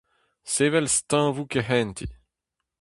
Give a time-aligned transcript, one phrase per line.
[0.53, 2.11] Sevel steuñvoù kehentiñ.